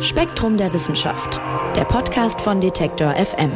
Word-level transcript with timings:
Spektrum 0.00 0.56
der 0.56 0.72
Wissenschaft, 0.72 1.40
der 1.74 1.84
Podcast 1.84 2.40
von 2.40 2.60
Detektor 2.60 3.12
FM. 3.14 3.52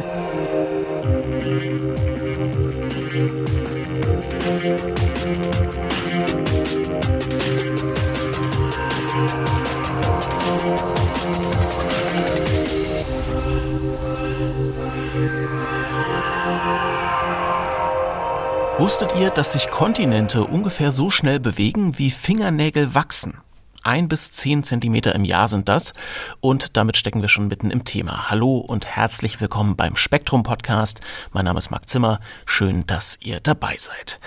Wusstet 18.77 19.15
ihr, 19.19 19.29
dass 19.29 19.53
sich 19.53 19.69
Kontinente 19.69 20.43
ungefähr 20.43 20.91
so 20.91 21.09
schnell 21.09 21.39
bewegen, 21.39 21.97
wie 21.97 22.11
Fingernägel 22.11 22.93
wachsen? 22.93 23.37
Ein 23.83 24.07
bis 24.07 24.31
zehn 24.31 24.63
Zentimeter 24.63 25.15
im 25.15 25.25
Jahr 25.25 25.47
sind 25.47 25.67
das. 25.67 25.93
Und 26.39 26.77
damit 26.77 26.97
stecken 26.97 27.23
wir 27.23 27.29
schon 27.29 27.47
mitten 27.47 27.71
im 27.71 27.83
Thema. 27.83 28.29
Hallo 28.29 28.57
und 28.57 28.85
herzlich 28.85 29.41
willkommen 29.41 29.75
beim 29.75 29.95
Spektrum 29.95 30.43
Podcast. 30.43 31.01
Mein 31.31 31.45
Name 31.45 31.57
ist 31.57 31.71
Marc 31.71 31.89
Zimmer. 31.89 32.19
Schön, 32.45 32.85
dass 32.85 33.17
ihr 33.21 33.39
dabei 33.39 33.75
seid. 33.79 34.19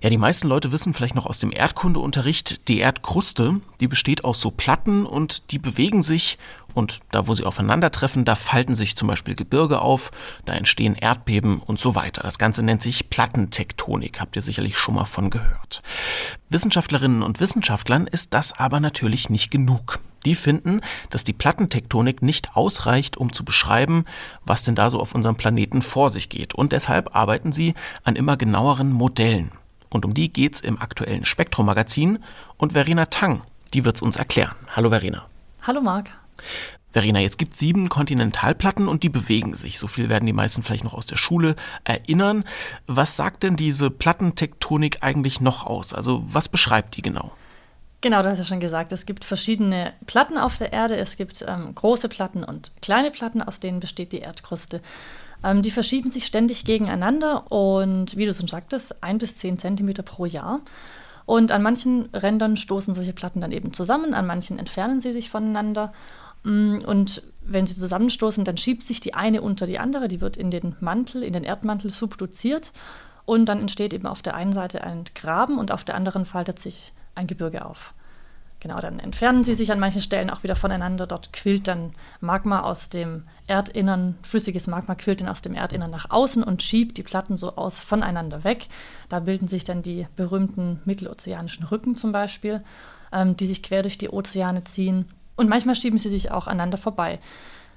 Ja, 0.00 0.08
die 0.08 0.16
meisten 0.16 0.48
Leute 0.48 0.72
wissen 0.72 0.94
vielleicht 0.94 1.14
noch 1.14 1.26
aus 1.26 1.40
dem 1.40 1.52
Erdkundeunterricht, 1.52 2.68
die 2.68 2.78
Erdkruste, 2.78 3.60
die 3.80 3.88
besteht 3.88 4.24
aus 4.24 4.40
so 4.40 4.50
Platten 4.50 5.04
und 5.04 5.52
die 5.52 5.58
bewegen 5.58 6.02
sich 6.02 6.38
und 6.74 7.00
da, 7.10 7.26
wo 7.26 7.34
sie 7.34 7.44
aufeinandertreffen, 7.44 8.24
da 8.24 8.34
falten 8.34 8.74
sich 8.74 8.96
zum 8.96 9.08
Beispiel 9.08 9.34
Gebirge 9.34 9.80
auf, 9.80 10.10
da 10.44 10.54
entstehen 10.54 10.94
Erdbeben 10.94 11.60
und 11.60 11.78
so 11.78 11.94
weiter. 11.94 12.22
Das 12.22 12.38
Ganze 12.38 12.62
nennt 12.62 12.82
sich 12.82 13.10
Plattentektonik, 13.10 14.20
habt 14.20 14.36
ihr 14.36 14.42
sicherlich 14.42 14.78
schon 14.78 14.94
mal 14.94 15.04
von 15.04 15.30
gehört. 15.30 15.82
Wissenschaftlerinnen 16.48 17.22
und 17.22 17.40
Wissenschaftlern 17.40 18.06
ist 18.06 18.34
das 18.34 18.58
aber 18.58 18.80
natürlich 18.80 19.30
nicht 19.30 19.50
genug. 19.50 20.00
Die 20.24 20.34
finden, 20.34 20.80
dass 21.10 21.24
die 21.24 21.32
Plattentektonik 21.32 22.22
nicht 22.22 22.54
ausreicht, 22.54 23.16
um 23.16 23.32
zu 23.32 23.44
beschreiben, 23.44 24.04
was 24.44 24.62
denn 24.62 24.74
da 24.74 24.88
so 24.88 25.00
auf 25.00 25.14
unserem 25.14 25.36
Planeten 25.36 25.82
vor 25.82 26.10
sich 26.10 26.28
geht. 26.28 26.54
Und 26.54 26.72
deshalb 26.72 27.16
arbeiten 27.16 27.52
sie 27.52 27.74
an 28.04 28.16
immer 28.16 28.36
genaueren 28.36 28.92
Modellen. 28.92 29.50
Und 29.90 30.04
um 30.04 30.14
die 30.14 30.32
geht's 30.32 30.60
im 30.60 30.80
aktuellen 30.80 31.24
Spektrum-Magazin. 31.24 32.20
Und 32.56 32.72
Verena 32.72 33.06
Tang, 33.06 33.42
die 33.74 33.84
wird's 33.84 34.00
uns 34.00 34.16
erklären. 34.16 34.54
Hallo 34.74 34.90
Verena. 34.90 35.26
Hallo 35.62 35.80
Marc. 35.80 36.10
Verena, 36.92 37.20
jetzt 37.20 37.38
gibt 37.38 37.56
sieben 37.56 37.88
Kontinentalplatten 37.88 38.86
und 38.86 39.02
die 39.02 39.08
bewegen 39.08 39.56
sich. 39.56 39.78
So 39.78 39.86
viel 39.86 40.10
werden 40.10 40.26
die 40.26 40.34
meisten 40.34 40.62
vielleicht 40.62 40.84
noch 40.84 40.94
aus 40.94 41.06
der 41.06 41.16
Schule 41.16 41.56
erinnern. 41.84 42.44
Was 42.86 43.16
sagt 43.16 43.42
denn 43.42 43.56
diese 43.56 43.90
Plattentektonik 43.90 44.98
eigentlich 45.00 45.40
noch 45.40 45.64
aus? 45.66 45.94
Also 45.94 46.22
was 46.26 46.48
beschreibt 46.48 46.96
die 46.96 47.02
genau? 47.02 47.32
Genau, 48.02 48.20
du 48.20 48.28
hast 48.28 48.38
ja 48.38 48.44
schon 48.44 48.60
gesagt, 48.60 48.92
es 48.92 49.06
gibt 49.06 49.24
verschiedene 49.24 49.94
Platten 50.06 50.36
auf 50.36 50.58
der 50.58 50.72
Erde. 50.72 50.96
Es 50.96 51.16
gibt 51.16 51.44
ähm, 51.46 51.74
große 51.74 52.08
Platten 52.08 52.44
und 52.44 52.72
kleine 52.82 53.10
Platten, 53.10 53.40
aus 53.40 53.60
denen 53.60 53.80
besteht 53.80 54.12
die 54.12 54.18
Erdkruste. 54.18 54.82
Ähm, 55.44 55.62
die 55.62 55.70
verschieben 55.70 56.10
sich 56.10 56.26
ständig 56.26 56.64
gegeneinander 56.64 57.50
und 57.50 58.16
wie 58.16 58.26
du 58.26 58.34
schon 58.34 58.48
sagtest, 58.48 59.02
ein 59.02 59.18
bis 59.18 59.36
zehn 59.36 59.58
Zentimeter 59.58 60.02
pro 60.02 60.26
Jahr. 60.26 60.60
Und 61.26 61.52
an 61.52 61.62
manchen 61.62 62.06
Rändern 62.12 62.56
stoßen 62.56 62.94
solche 62.94 63.12
Platten 63.12 63.40
dann 63.40 63.52
eben 63.52 63.72
zusammen, 63.72 64.14
an 64.14 64.26
manchen 64.26 64.58
entfernen 64.58 65.00
sie 65.00 65.12
sich 65.12 65.30
voneinander. 65.30 65.92
Mm, 66.44 66.78
und 66.86 67.22
wenn 67.40 67.66
sie 67.66 67.76
zusammenstoßen, 67.76 68.44
dann 68.44 68.56
schiebt 68.56 68.82
sich 68.82 69.00
die 69.00 69.14
eine 69.14 69.42
unter 69.42 69.66
die 69.66 69.78
andere, 69.78 70.08
die 70.08 70.20
wird 70.20 70.36
in 70.36 70.50
den 70.50 70.76
Mantel, 70.80 71.22
in 71.22 71.32
den 71.32 71.44
Erdmantel 71.44 71.90
subduziert 71.90 72.72
und 73.24 73.46
dann 73.46 73.60
entsteht 73.60 73.92
eben 73.92 74.06
auf 74.06 74.22
der 74.22 74.34
einen 74.34 74.52
Seite 74.52 74.84
ein 74.84 75.04
Graben 75.14 75.58
und 75.58 75.72
auf 75.72 75.84
der 75.84 75.94
anderen 75.94 76.24
faltet 76.24 76.58
sich 76.58 76.92
ein 77.14 77.26
Gebirge 77.26 77.64
auf. 77.64 77.94
Genau, 78.62 78.78
dann 78.78 79.00
entfernen 79.00 79.42
sie 79.42 79.54
sich 79.54 79.72
an 79.72 79.80
manchen 79.80 80.00
Stellen 80.00 80.30
auch 80.30 80.44
wieder 80.44 80.54
voneinander. 80.54 81.08
Dort 81.08 81.32
quillt 81.32 81.66
dann 81.66 81.90
Magma 82.20 82.60
aus 82.60 82.90
dem 82.90 83.24
Erdinnern, 83.48 84.16
flüssiges 84.22 84.68
Magma 84.68 84.94
quillt 84.94 85.20
dann 85.20 85.28
aus 85.28 85.42
dem 85.42 85.56
Erdinnern 85.56 85.90
nach 85.90 86.10
außen 86.10 86.44
und 86.44 86.62
schiebt 86.62 86.96
die 86.96 87.02
Platten 87.02 87.36
so 87.36 87.56
aus 87.56 87.80
voneinander 87.80 88.44
weg. 88.44 88.68
Da 89.08 89.18
bilden 89.18 89.48
sich 89.48 89.64
dann 89.64 89.82
die 89.82 90.06
berühmten 90.14 90.80
mittelozeanischen 90.84 91.64
Rücken 91.64 91.96
zum 91.96 92.12
Beispiel, 92.12 92.62
ähm, 93.12 93.36
die 93.36 93.46
sich 93.46 93.64
quer 93.64 93.82
durch 93.82 93.98
die 93.98 94.10
Ozeane 94.10 94.62
ziehen. 94.62 95.06
Und 95.36 95.48
manchmal 95.48 95.74
schieben 95.74 95.98
sie 95.98 96.08
sich 96.08 96.30
auch 96.30 96.46
aneinander 96.46 96.78
vorbei. 96.78 97.18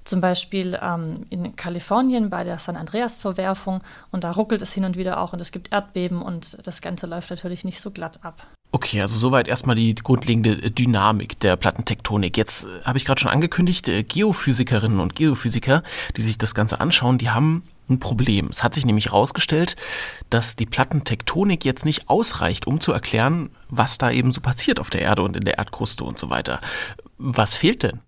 Zum 0.03 0.21
Beispiel 0.21 0.77
ähm, 0.81 1.25
in 1.29 1.55
Kalifornien 1.55 2.29
bei 2.29 2.43
der 2.43 2.59
San 2.59 2.75
Andreas-Verwerfung. 2.75 3.81
Und 4.11 4.23
da 4.23 4.31
ruckelt 4.31 4.61
es 4.61 4.71
hin 4.71 4.85
und 4.85 4.97
wieder 4.97 5.19
auch 5.19 5.33
und 5.33 5.41
es 5.41 5.51
gibt 5.51 5.71
Erdbeben 5.71 6.21
und 6.21 6.65
das 6.65 6.81
Ganze 6.81 7.07
läuft 7.07 7.31
natürlich 7.31 7.63
nicht 7.63 7.81
so 7.81 7.89
glatt 7.89 8.23
ab. 8.23 8.47
Okay, 8.71 8.99
also 8.99 9.17
soweit 9.17 9.47
erstmal 9.47 9.77
die 9.77 9.95
grundlegende 9.95 10.69
Dynamik 10.69 11.39
der 11.39 11.55
Plattentektonik. 11.55 12.35
Jetzt 12.35 12.65
äh, 12.65 12.83
habe 12.83 12.97
ich 12.97 13.05
gerade 13.05 13.21
schon 13.21 13.31
angekündigt, 13.31 13.87
äh, 13.87 14.03
Geophysikerinnen 14.03 14.99
und 14.99 15.15
Geophysiker, 15.15 15.81
die 16.17 16.21
sich 16.21 16.37
das 16.37 16.53
Ganze 16.53 16.81
anschauen, 16.81 17.17
die 17.17 17.29
haben 17.29 17.63
ein 17.89 17.99
Problem. 17.99 18.49
Es 18.51 18.63
hat 18.63 18.73
sich 18.73 18.85
nämlich 18.85 19.07
herausgestellt, 19.07 19.75
dass 20.29 20.55
die 20.55 20.65
Plattentektonik 20.65 21.63
jetzt 21.63 21.85
nicht 21.85 22.09
ausreicht, 22.09 22.67
um 22.67 22.81
zu 22.81 22.91
erklären, 22.91 23.49
was 23.69 23.97
da 23.97 24.11
eben 24.11 24.31
so 24.31 24.41
passiert 24.41 24.79
auf 24.79 24.89
der 24.89 25.01
Erde 25.01 25.21
und 25.21 25.37
in 25.37 25.45
der 25.45 25.57
Erdkruste 25.57 26.03
und 26.03 26.19
so 26.19 26.29
weiter. 26.29 26.59
Was 27.17 27.55
fehlt 27.55 27.83
denn? 27.83 27.99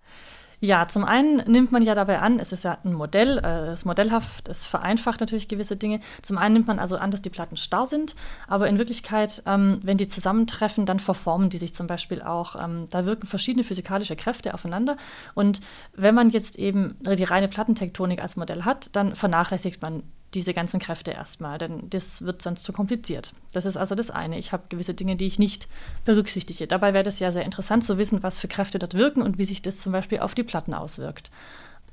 Ja, 0.60 0.88
zum 0.88 1.06
einen 1.06 1.38
nimmt 1.52 1.72
man 1.72 1.84
ja 1.84 1.94
dabei 1.94 2.18
an, 2.18 2.40
es 2.40 2.52
ist 2.52 2.64
ja 2.64 2.80
ein 2.84 2.94
Modell, 2.94 3.38
äh, 3.44 3.68
es 3.68 3.80
ist 3.80 3.86
modellhaft, 3.86 4.50
es 4.50 4.66
vereinfacht 4.66 5.20
natürlich 5.20 5.48
gewisse 5.48 5.76
Dinge. 5.76 6.00
Zum 6.24 6.40
einen 6.40 6.56
nimmt 6.56 6.66
man 6.66 6.80
also 6.80 6.98
an, 6.98 7.12
dass 7.12 7.22
die 7.22 7.30
Platten 7.30 7.58
starr 7.58 7.86
sind, 7.86 8.16
aber 8.48 8.68
in 8.68 8.80
Wirklichkeit, 8.80 9.44
ähm, 9.46 9.80
wenn 9.84 9.98
die 9.98 10.08
zusammentreffen, 10.08 10.88
dann 10.88 11.00
verformen 11.00 11.50
die 11.52 11.58
sich 11.58 11.76
zum 11.76 11.86
Beispiel 11.86 12.24
auch. 12.24 12.56
Ähm, 12.56 12.88
da 12.90 13.06
wirken 13.06 13.28
verschiedene 13.28 13.64
physikalische 13.64 14.16
Kräfte 14.16 14.56
aufeinander. 14.56 14.98
Und 15.36 15.62
wenn 15.94 16.16
man 16.16 16.32
jetzt 16.32 16.58
eben 16.58 16.98
die 17.04 17.24
reine 17.24 17.50
Plattentektonik 17.50 18.20
als 18.20 18.36
Modell 18.36 18.64
hat, 18.64 18.96
dann 18.96 19.14
vernachlässigt 19.14 19.84
man 19.84 20.02
diese 20.34 20.54
ganzen 20.54 20.80
Kräfte 20.80 21.12
erstmal, 21.12 21.58
denn 21.58 21.90
das 21.90 22.24
wird 22.24 22.42
sonst 22.42 22.64
zu 22.64 22.74
kompliziert. 22.74 23.34
Das 23.54 23.66
ist 23.66 23.78
also 23.78 23.96
das 23.96 24.12
eine. 24.12 24.38
Ich 24.38 24.52
habe 24.52 24.68
gewisse 24.70 24.94
Dinge, 24.94 25.16
die 25.16 25.26
ich 25.26 25.40
nicht 25.40 25.68
berücksichtige. 26.04 26.68
Dabei 26.68 26.94
wäre 26.94 27.04
das 27.04 27.20
ja 27.20 27.32
sehr 27.32 27.46
interessant 27.46 27.84
zu 27.84 27.98
wissen, 27.98 28.24
was 28.24 28.38
für 28.38 28.48
Kräfte 28.48 28.78
dort 28.78 28.94
wirken 28.94 29.22
und 29.22 29.38
wie 29.38 29.46
sich 29.46 29.62
das 29.62 29.78
zum 29.78 29.94
Beispiel 29.94 30.20
auf 30.20 30.36
die 30.36 30.44
Platten 30.44 30.74
auswirkt. 30.74 31.32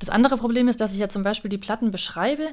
Das 0.01 0.11
andere 0.11 0.37
Problem 0.37 0.67
ist, 0.67 0.81
dass 0.81 0.93
ich 0.93 0.99
ja 0.99 1.09
zum 1.09 1.23
Beispiel 1.23 1.49
die 1.49 1.59
Platten 1.59 1.93
beschreibe. 1.93 2.49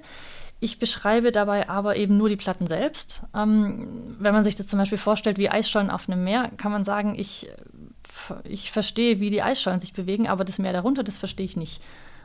Ich 0.59 0.78
beschreibe 0.78 1.31
dabei 1.31 1.68
aber 1.68 1.98
eben 1.98 2.16
nur 2.16 2.30
die 2.30 2.36
Platten 2.36 2.68
selbst. 2.68 3.24
Ähm, 3.36 4.16
wenn 4.19 4.34
man 4.34 4.44
sich 4.44 4.56
das 4.56 4.68
zum 4.68 4.78
Beispiel 4.78 5.00
vorstellt 5.00 5.40
wie 5.40 5.50
Eisschollen 5.50 5.90
auf 5.90 6.08
einem 6.08 6.24
Meer, 6.24 6.52
kann 6.58 6.72
man 6.72 6.84
sagen, 6.84 7.16
ich, 7.18 7.50
ich 8.44 8.72
verstehe, 8.72 9.19
wie 9.19 9.31
die 9.31 9.42
Eisschollen 9.42 9.80
sich 9.80 9.94
bewegen, 9.94 10.28
aber 10.28 10.46
das 10.46 10.59
Meer 10.59 10.74
darunter, 10.74 11.03
das 11.03 11.18
verstehe 11.18 11.46
ich 11.46 11.58
nicht. 11.58 11.81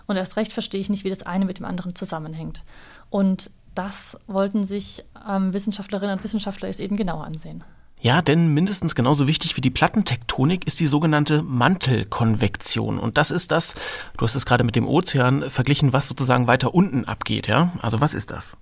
Und 0.07 0.17
erst 0.17 0.37
recht 0.37 0.53
verstehe 0.53 0.81
ich 0.81 0.91
nicht, 0.91 1.05
wie 1.05 1.11
das 1.11 1.25
eine 1.25 1.45
mit 1.45 1.59
dem 1.59 1.65
anderen 1.65 1.95
zusammenhängt. 1.95 2.63
Und 3.11 3.51
das 3.75 4.19
wollten 4.27 4.65
sich 4.65 5.05
ähm, 5.29 5.53
Wissenschaftlerinnen 5.53 6.19
und 6.19 6.25
Wissenschaftler 6.25 6.69
es 6.69 6.81
eben 6.81 6.97
genauer 6.97 7.25
ansehen. 7.25 7.65
Ja, 8.01 8.21
denn 8.23 8.53
mindestens 8.53 8.95
genauso 8.95 9.27
wichtig 9.27 9.57
wie 9.57 9.63
die 9.63 9.71
Plattentektonik 9.71 10.67
ist 10.67 10.81
die 10.81 10.87
sogenannte 10.87 11.43
Mantelkonvektion. 11.43 12.99
Und 12.99 13.17
das 13.17 13.31
ist 13.31 13.51
das, 13.51 13.75
du 14.19 14.25
hast 14.25 14.35
es 14.35 14.45
gerade 14.47 14.65
mit 14.65 14.77
dem 14.77 14.87
Ozean 14.87 15.49
verglichen, 15.51 15.93
was 15.93 16.09
sozusagen 16.09 16.47
weiter 16.47 16.75
unten 16.75 17.05
abgeht, 17.07 17.49
ja? 17.49 17.73
Also 17.81 18.01
was 18.01 18.15
ist 18.15 18.31
das? 18.31 18.57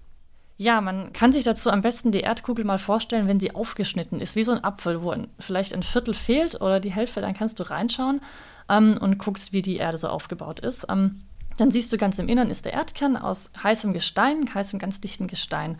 Ja, 0.56 0.80
man 0.80 1.12
kann 1.12 1.32
sich 1.32 1.42
dazu 1.42 1.70
am 1.70 1.80
besten 1.80 2.12
die 2.12 2.20
Erdkugel 2.20 2.64
mal 2.64 2.78
vorstellen, 2.78 3.26
wenn 3.26 3.40
sie 3.40 3.56
aufgeschnitten 3.56 4.20
ist, 4.20 4.36
wie 4.36 4.44
so 4.44 4.52
ein 4.52 4.62
Apfel, 4.62 5.02
wo 5.02 5.12
vielleicht 5.40 5.74
ein 5.74 5.82
Viertel 5.82 6.14
fehlt 6.14 6.60
oder 6.60 6.78
die 6.78 6.92
Hälfte, 6.92 7.20
dann 7.20 7.34
kannst 7.34 7.58
du 7.58 7.68
reinschauen 7.68 8.20
ähm, 8.68 8.96
und 9.00 9.18
guckst, 9.18 9.52
wie 9.52 9.62
die 9.62 9.76
Erde 9.76 9.98
so 9.98 10.08
aufgebaut 10.08 10.60
ist. 10.60 10.86
Ähm, 10.88 11.22
dann 11.56 11.70
siehst 11.70 11.92
du 11.92 11.96
ganz 11.96 12.18
im 12.18 12.28
Innern 12.28 12.50
ist 12.50 12.64
der 12.64 12.72
Erdkern 12.72 13.16
aus 13.16 13.50
heißem 13.62 13.92
Gestein, 13.92 14.52
heißem 14.52 14.78
ganz 14.78 15.00
dichten 15.00 15.26
Gestein. 15.26 15.78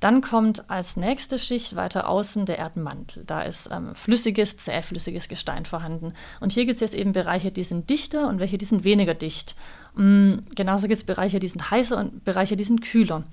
Dann 0.00 0.20
kommt 0.20 0.68
als 0.70 0.96
nächste 0.96 1.38
Schicht 1.38 1.76
weiter 1.76 2.08
außen 2.08 2.44
der 2.46 2.58
Erdmantel. 2.58 3.24
Da 3.24 3.42
ist 3.42 3.70
ähm, 3.72 3.94
flüssiges, 3.94 4.56
zähflüssiges 4.58 5.28
Gestein 5.28 5.64
vorhanden. 5.64 6.12
Und 6.40 6.52
hier 6.52 6.66
gibt 6.66 6.74
es 6.74 6.80
jetzt 6.80 6.94
eben 6.94 7.12
Bereiche, 7.12 7.52
die 7.52 7.62
sind 7.62 7.88
dichter 7.88 8.28
und 8.28 8.38
welche, 8.38 8.58
die 8.58 8.66
sind 8.66 8.84
weniger 8.84 9.14
dicht. 9.14 9.54
Mhm, 9.94 10.42
genauso 10.56 10.88
gibt 10.88 10.98
es 10.98 11.04
Bereiche, 11.04 11.38
die 11.38 11.48
sind 11.48 11.70
heißer 11.70 11.96
und 11.96 12.24
Bereiche, 12.24 12.56
die 12.56 12.64
sind 12.64 12.82
kühler. 12.82 13.24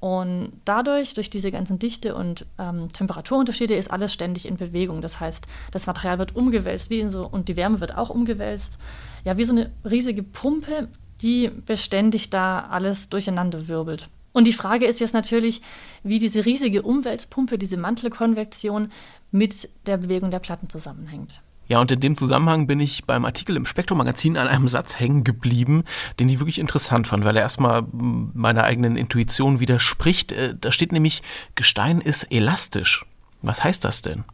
Und 0.00 0.52
dadurch, 0.64 1.14
durch 1.14 1.28
diese 1.28 1.50
ganzen 1.50 1.78
Dichte- 1.78 2.14
und 2.14 2.46
ähm, 2.58 2.90
Temperaturunterschiede, 2.92 3.74
ist 3.74 3.90
alles 3.90 4.12
ständig 4.12 4.46
in 4.46 4.56
Bewegung. 4.56 5.02
Das 5.02 5.18
heißt, 5.18 5.46
das 5.72 5.86
Material 5.86 6.18
wird 6.18 6.36
umgewälzt 6.36 6.90
wie 6.90 7.00
in 7.00 7.10
so, 7.10 7.26
und 7.26 7.48
die 7.48 7.56
Wärme 7.56 7.80
wird 7.80 7.96
auch 7.96 8.10
umgewälzt. 8.10 8.78
Ja, 9.24 9.38
wie 9.38 9.44
so 9.44 9.52
eine 9.52 9.72
riesige 9.84 10.22
Pumpe, 10.22 10.88
die 11.22 11.48
beständig 11.48 12.30
da 12.30 12.66
alles 12.70 13.08
durcheinander 13.08 13.68
wirbelt. 13.68 14.10
Und 14.32 14.46
die 14.46 14.52
Frage 14.52 14.86
ist 14.86 15.00
jetzt 15.00 15.14
natürlich, 15.14 15.62
wie 16.02 16.18
diese 16.18 16.44
riesige 16.44 16.82
Umweltpumpe, 16.82 17.58
diese 17.58 17.76
Mantelkonvektion 17.76 18.92
mit 19.30 19.68
der 19.86 19.96
Bewegung 19.96 20.30
der 20.30 20.38
Platten 20.38 20.68
zusammenhängt. 20.68 21.42
Ja, 21.66 21.80
und 21.80 21.90
in 21.90 22.00
dem 22.00 22.16
Zusammenhang 22.16 22.66
bin 22.66 22.80
ich 22.80 23.04
beim 23.04 23.26
Artikel 23.26 23.54
im 23.54 23.66
Spektrum-Magazin 23.66 24.38
an 24.38 24.48
einem 24.48 24.68
Satz 24.68 24.98
hängen 24.98 25.22
geblieben, 25.22 25.84
den 26.18 26.28
ich 26.30 26.38
wirklich 26.38 26.58
interessant 26.58 27.06
fand, 27.06 27.26
weil 27.26 27.36
er 27.36 27.42
erstmal 27.42 27.84
meiner 27.92 28.64
eigenen 28.64 28.96
Intuition 28.96 29.60
widerspricht. 29.60 30.32
Äh, 30.32 30.54
da 30.58 30.72
steht 30.72 30.92
nämlich, 30.92 31.22
Gestein 31.56 32.00
ist 32.00 32.24
elastisch. 32.32 33.04
Was 33.42 33.64
heißt 33.64 33.84
das 33.84 34.00
denn? 34.00 34.24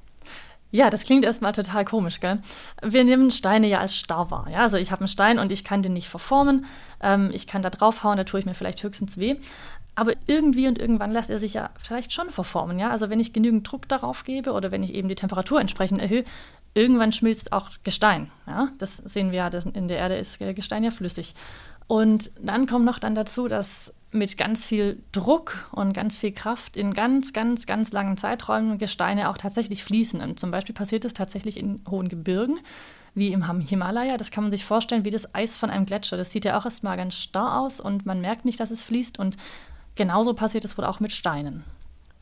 Ja, 0.75 0.91
das 0.91 1.05
klingt 1.05 1.25
erstmal 1.25 1.53
total 1.53 1.85
komisch, 1.85 2.19
gell? 2.19 2.41
Wir 2.83 3.05
nehmen 3.05 3.31
Steine 3.31 3.69
ja 3.69 3.79
als 3.79 3.97
starr 3.97 4.33
wahr. 4.33 4.49
Ja? 4.51 4.63
Also 4.63 4.77
ich 4.77 4.91
habe 4.91 5.03
einen 5.03 5.09
Stein 5.09 5.39
und 5.39 5.53
ich 5.53 5.63
kann 5.63 5.83
den 5.83 5.93
nicht 5.93 6.09
verformen. 6.09 6.67
Ähm, 7.01 7.31
ich 7.33 7.47
kann 7.47 7.63
da 7.63 7.71
draufhauen, 7.71 8.17
da 8.17 8.25
tue 8.25 8.41
ich 8.41 8.47
mir 8.47 8.55
vielleicht 8.55 8.83
höchstens 8.83 9.17
weh. 9.17 9.37
Aber 9.95 10.15
irgendwie 10.27 10.67
und 10.67 10.81
irgendwann 10.81 11.13
lässt 11.13 11.31
er 11.31 11.39
sich 11.39 11.55
ja 11.55 11.71
vielleicht 11.79 12.13
schon 12.13 12.31
verformen. 12.31 12.81
Ja? 12.81 12.91
Also 12.91 13.09
wenn 13.09 13.21
ich 13.21 13.33
genügend 13.33 13.71
Druck 13.71 13.87
darauf 13.87 14.25
gebe 14.25 14.51
oder 14.51 14.73
wenn 14.73 14.83
ich 14.83 14.95
eben 14.95 15.09
die 15.09 15.15
Temperatur 15.15 15.61
entsprechend 15.61 16.01
erhöhe, 16.01 16.25
irgendwann 16.75 17.13
schmilzt 17.13 17.53
auch 17.53 17.71
Gestein. 17.85 18.33
Ja? 18.49 18.71
Das 18.79 18.97
sehen 18.97 19.31
wir 19.31 19.39
ja, 19.39 19.47
in 19.47 19.87
der 19.87 19.99
Erde 19.99 20.17
ist 20.17 20.41
Gestein 20.41 20.83
ja 20.83 20.91
flüssig. 20.91 21.37
Und 21.87 22.31
dann 22.41 22.67
kommt 22.67 22.85
noch 22.85 22.99
dann 22.99 23.15
dazu, 23.15 23.49
dass 23.49 23.93
mit 24.15 24.39
ganz 24.39 24.65
viel 24.65 25.03
Druck 25.13 25.69
und 25.73 25.93
ganz 25.93 26.17
viel 26.17 26.33
Kraft 26.33 26.77
in 26.77 26.95
ganz, 26.95 27.33
ganz, 27.33 27.67
ganz 27.67 27.93
langen 27.93 28.17
Zeiträumen 28.17 28.79
Gesteine 28.79 29.29
auch 29.29 29.37
tatsächlich 29.37 29.83
fließen. 29.85 30.21
Und 30.21 30.41
zum 30.41 30.51
Beispiel 30.51 30.75
passiert 30.75 31.05
das 31.05 31.15
tatsächlich 31.15 31.59
in 31.59 31.83
hohen 31.91 32.09
Gebirgen, 32.09 32.59
wie 33.15 33.33
im 33.33 33.61
Himalaya. 33.61 34.17
Das 34.17 34.31
kann 34.31 34.45
man 34.45 34.51
sich 34.51 34.65
vorstellen 34.65 35.05
wie 35.05 35.11
das 35.11 35.35
Eis 35.35 35.57
von 35.57 35.71
einem 35.71 35.85
Gletscher. 35.85 36.17
Das 36.17 36.31
sieht 36.31 36.45
ja 36.45 36.59
auch 36.59 36.65
erstmal 36.65 36.97
ganz 36.97 37.15
starr 37.15 37.61
aus 37.61 37.81
und 37.81 38.07
man 38.07 38.21
merkt 38.21 38.45
nicht, 38.45 38.61
dass 38.61 38.71
es 38.71 38.83
fließt. 38.83 39.19
Und 39.19 39.37
genauso 39.97 40.35
passiert 40.35 40.65
es 40.65 40.79
wohl 40.79 40.85
auch 40.85 41.01
mit 41.01 41.13
Steinen. 41.13 41.65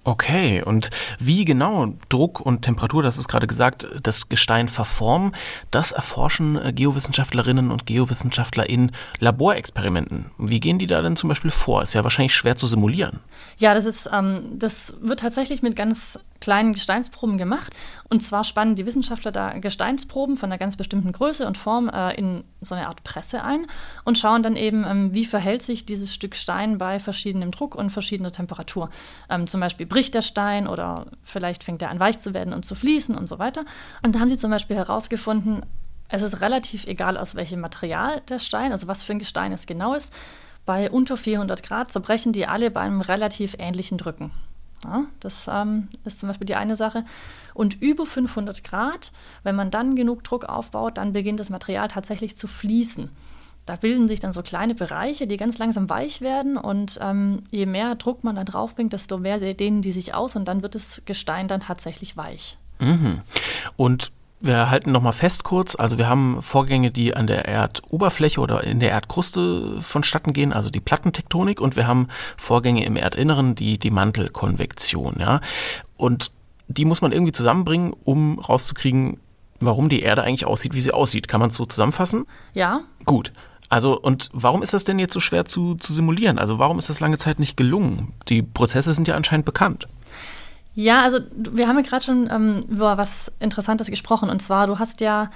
Okay, 0.05 0.63
und 0.63 0.91
wie 1.21 1.45
genau 1.45 1.95
Druck 2.09 2.41
und 2.41 2.63
Temperatur, 2.63 3.05
das 3.05 3.19
ist 3.19 3.29
gerade 3.29 3.47
gesagt, 3.47 3.87
das 4.03 4.29
Gestein 4.29 4.67
verformen, 4.67 5.33
das 5.71 5.93
erforschen 5.93 6.57
äh, 6.57 6.73
Geowissenschaftlerinnen 6.73 7.71
und 7.71 7.87
Geowissenschaftler 7.87 8.69
in 8.69 8.91
Laborexperimenten. 9.21 10.27
Wie 10.39 10.59
gehen 10.59 10.81
die 10.81 10.87
da 10.87 11.03
denn 11.03 11.15
zum 11.15 11.29
Beispiel 11.29 11.53
vor? 11.53 11.83
Ist 11.83 11.95
ja 11.95 12.03
wahrscheinlich 12.03 12.35
schwer 12.35 12.57
zu 12.57 12.67
simulieren. 12.67 13.21
Ja, 13.59 13.75
das 13.75 13.85
ist, 13.85 14.11
ähm, 14.13 14.59
das 14.59 14.97
wird 15.03 15.21
tatsächlich 15.21 15.63
mit 15.63 15.77
ganz 15.77 16.19
kleinen 16.43 16.73
Gesteinsproben 16.73 17.39
gemacht. 17.39 17.75
Und 18.11 18.21
zwar 18.21 18.43
spannen 18.43 18.75
die 18.75 18.85
Wissenschaftler 18.85 19.31
da 19.31 19.57
Gesteinsproben 19.59 20.37
von 20.37 20.51
einer 20.51 20.59
ganz 20.59 20.77
bestimmten 20.77 21.13
Größe 21.13 21.47
und 21.47 21.57
Form 21.57 21.89
äh, 21.89 22.15
in 22.17 22.43
so 22.61 22.75
eine 22.75 22.89
Art 22.89 23.05
Presse 23.05 23.45
ein 23.45 23.67
und 24.05 24.19
schauen 24.19 24.43
dann 24.43 24.57
eben, 24.57 24.85
ähm, 24.85 25.15
wie 25.15 25.25
verhält 25.25 25.63
sich 25.63 25.87
dieses 25.87 26.13
Stück 26.13 26.35
Stein 26.35 26.79
bei 26.79 26.99
verschiedenem 26.99 27.53
Druck 27.53 27.77
und 27.77 27.91
verschiedener 27.91 28.33
Temperatur. 28.33 28.91
Ähm, 29.31 29.47
zum 29.47 29.61
Beispiel 29.61 29.87
bricht 29.87 30.15
der 30.15 30.21
Stein 30.21 30.67
oder 30.67 31.07
vielleicht 31.23 31.63
fängt 31.63 31.81
er 31.81 31.91
an 31.91 32.01
weich 32.01 32.19
zu 32.19 32.35
werden 32.35 32.53
und 32.53 32.65
zu 32.65 32.75
fließen 32.75 33.17
und 33.17 33.29
so 33.29 33.39
weiter. 33.39 33.65
Und 34.05 34.17
da 34.17 34.21
haben 34.21 34.31
die 34.31 34.37
zum 34.37 34.51
Beispiel 34.51 34.77
herausgefunden, 34.77 35.65
es 36.09 36.23
ist 36.23 36.41
relativ 36.41 36.87
egal, 36.89 37.17
aus 37.17 37.37
welchem 37.37 37.61
Material 37.61 38.21
der 38.29 38.41
Stein, 38.41 38.73
also 38.73 38.89
was 38.89 39.05
für 39.05 39.13
ein 39.13 39.21
Gestein 39.21 39.53
es 39.53 39.67
genau 39.67 39.95
ist. 39.95 40.13
Bei 40.67 40.91
unter 40.91 41.17
400 41.17 41.63
Grad 41.63 41.93
zerbrechen 41.93 42.33
die 42.33 42.47
alle 42.47 42.73
bei 42.73 42.81
einem 42.81 43.01
relativ 43.01 43.55
ähnlichen 43.59 43.97
Drücken. 43.97 44.33
Ja, 44.85 45.05
das 45.21 45.49
ähm, 45.51 45.89
ist 46.05 46.21
zum 46.21 46.29
Beispiel 46.29 46.47
die 46.47 46.55
eine 46.55 46.77
Sache. 46.77 47.05
Und 47.55 47.81
über 47.81 48.07
500 48.07 48.65
Grad, 48.65 49.13
wenn 49.43 49.55
man 49.55 49.71
dann 49.71 49.95
genug 49.95 50.25
Druck 50.25 50.45
aufbaut, 50.45 50.99
dann 50.99 51.13
beginnt 51.13 51.41
das 51.41 51.51
Material 51.51 51.89
tatsächlich 51.89 52.37
zu 52.37 52.49
fließen. 52.49 53.11
Da 53.65 53.77
bilden 53.77 54.09
sich 54.09 54.19
dann 54.19 54.33
so 54.33 54.43
kleine 54.43 54.75
Bereiche, 54.75 55.29
die 55.29 55.37
ganz 55.37 55.59
langsam 55.59 55.89
weich 55.89 56.21
werden 56.21 56.57
und 56.57 56.99
ähm, 57.01 57.45
je 57.53 57.67
mehr 57.67 57.95
Druck 57.95 58.25
man 58.25 58.35
da 58.35 58.43
drauf 58.43 58.75
bringt, 58.75 58.93
desto 58.93 59.19
mehr 59.19 59.39
dehnen 59.39 59.83
die 59.83 59.93
sich 59.93 60.15
aus 60.15 60.35
und 60.35 60.47
dann 60.47 60.63
wird 60.63 60.75
das 60.75 61.03
Gestein 61.05 61.47
dann 61.47 61.61
tatsächlich 61.61 62.17
weich. 62.17 62.59
Mhm. 62.81 63.21
Und 63.77 64.11
wir 64.43 64.71
halten 64.71 64.93
nochmal 64.93 65.13
fest 65.13 65.45
kurz, 65.45 65.75
also 65.75 65.99
wir 65.99 66.09
haben 66.09 66.43
Vorgänge, 66.43 66.91
die 66.91 67.15
an 67.15 67.27
der 67.27 67.47
Erdoberfläche 67.47 68.41
oder 68.41 68.65
in 68.65 68.81
der 68.81 68.91
Erdkruste 68.91 69.81
vonstatten 69.81 70.33
gehen, 70.33 70.53
also 70.53 70.69
die 70.69 70.81
Plattentektonik, 70.81 71.61
und 71.61 71.77
wir 71.77 71.87
haben 71.87 72.09
Vorgänge 72.37 72.85
im 72.85 72.97
Erdinneren, 72.97 73.55
die, 73.55 73.79
die 73.79 73.91
Mantelkonvektion, 73.91 75.17
ja. 75.21 75.41
Und 75.97 76.33
die 76.69 76.85
muss 76.85 77.03
man 77.03 77.13
irgendwie 77.13 77.33
zusammenbringen, 77.33 77.95
um 78.05 78.39
rauszukriegen, 78.39 79.19
warum 79.61 79.89
die 79.89 80.01
Erde 80.01 80.23
eigentlich 80.23 80.47
aussieht, 80.47 80.75
wie 80.75 80.81
sie 80.81 80.93
aussieht. 80.93 81.29
Kann 81.29 81.41
man 81.41 81.51
es 81.51 81.57
so 81.57 81.65
zusammenfassen? 81.65 82.27
Ja. 82.55 82.81
Gut. 83.05 83.33
Also, 83.69 83.99
und 83.99 84.29
warum 84.33 84.63
ist 84.63 84.75
das 84.75 84.85
denn 84.85 84.99
jetzt 84.99 85.15
so 85.15 85.21
schwer 85.21 85.45
zu, 85.45 85.77
zu 85.77 85.93
simulieren? 85.93 86.39
Also, 86.39 86.59
warum 86.59 86.79
ist 86.79 86.91
das 86.91 87.01
lange 87.01 87.19
Zeit 87.19 87.39
nicht 87.39 87.57
gelungen? 87.57 88.13
Die 88.29 88.43
Prozesse 88.43 88.93
sind 88.93 89.09
ja 89.09 89.17
anscheinend 89.17 89.47
bekannt. 89.47 89.89
Ja, 90.75 91.03
also 91.03 91.19
wir 91.35 91.69
haben 91.69 91.77
ja 91.77 91.83
gerade 91.83 92.05
schon 92.05 92.31
ähm, 92.31 92.65
über 92.69 92.97
was 92.97 93.31
Interessantes 93.41 93.89
gesprochen. 93.89 94.31
Und 94.31 94.41
zwar, 94.41 94.67
du 94.67 94.79
hast 94.79 95.01
ja 95.01 95.31